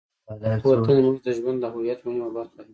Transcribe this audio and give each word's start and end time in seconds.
وطن 0.69 0.93
زموږ 0.99 1.17
د 1.25 1.27
ژوند 1.37 1.59
او 1.65 1.71
هویت 1.75 1.99
مهمه 2.05 2.29
برخه 2.35 2.55
ده. 2.65 2.69